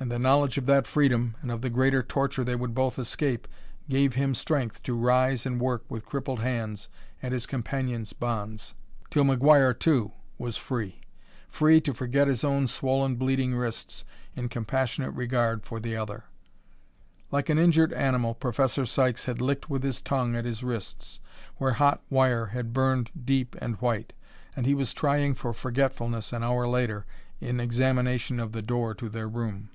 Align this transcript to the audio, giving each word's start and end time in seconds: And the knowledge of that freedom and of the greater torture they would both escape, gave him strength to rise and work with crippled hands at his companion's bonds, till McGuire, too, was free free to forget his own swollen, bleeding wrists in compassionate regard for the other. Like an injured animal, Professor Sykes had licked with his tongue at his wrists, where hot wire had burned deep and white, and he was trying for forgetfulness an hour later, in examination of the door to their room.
And 0.00 0.12
the 0.12 0.18
knowledge 0.18 0.58
of 0.58 0.66
that 0.66 0.86
freedom 0.86 1.34
and 1.40 1.50
of 1.50 1.62
the 1.62 1.70
greater 1.70 2.02
torture 2.02 2.44
they 2.44 2.56
would 2.56 2.74
both 2.74 2.98
escape, 2.98 3.48
gave 3.88 4.12
him 4.12 4.34
strength 4.34 4.82
to 4.82 4.92
rise 4.94 5.46
and 5.46 5.58
work 5.58 5.82
with 5.88 6.04
crippled 6.04 6.40
hands 6.40 6.90
at 7.22 7.32
his 7.32 7.46
companion's 7.46 8.12
bonds, 8.12 8.74
till 9.08 9.24
McGuire, 9.24 9.72
too, 9.78 10.12
was 10.36 10.58
free 10.58 11.00
free 11.48 11.80
to 11.80 11.94
forget 11.94 12.28
his 12.28 12.44
own 12.44 12.66
swollen, 12.68 13.16
bleeding 13.16 13.54
wrists 13.56 14.04
in 14.36 14.50
compassionate 14.50 15.14
regard 15.14 15.64
for 15.64 15.80
the 15.80 15.96
other. 15.96 16.24
Like 17.30 17.48
an 17.48 17.56
injured 17.56 17.94
animal, 17.94 18.34
Professor 18.34 18.84
Sykes 18.84 19.24
had 19.24 19.40
licked 19.40 19.70
with 19.70 19.82
his 19.82 20.02
tongue 20.02 20.36
at 20.36 20.44
his 20.44 20.62
wrists, 20.62 21.18
where 21.56 21.72
hot 21.72 22.02
wire 22.10 22.46
had 22.48 22.74
burned 22.74 23.10
deep 23.24 23.56
and 23.58 23.76
white, 23.80 24.12
and 24.54 24.66
he 24.66 24.74
was 24.74 24.92
trying 24.92 25.32
for 25.32 25.54
forgetfulness 25.54 26.30
an 26.34 26.42
hour 26.44 26.68
later, 26.68 27.06
in 27.40 27.58
examination 27.58 28.38
of 28.38 28.52
the 28.52 28.60
door 28.60 28.94
to 28.96 29.08
their 29.08 29.28
room. 29.28 29.70